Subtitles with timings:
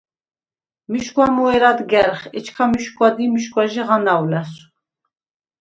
[0.91, 4.63] მიშგუ̂ა მუ ერ ადგა̈რხ, ეჩქა მიშგუ̂ა დი მიშგუ̂აჟი ღანაუ̂ ლა̈სუ̂.